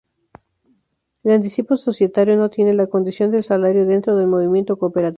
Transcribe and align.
El 1.23 1.31
anticipo 1.33 1.77
societario 1.77 2.35
no 2.35 2.49
tiene 2.49 2.73
la 2.73 2.87
condición 2.87 3.29
de 3.29 3.43
salario 3.43 3.85
dentro 3.85 4.17
del 4.17 4.25
movimiento 4.25 4.79
cooperativo. 4.79 5.09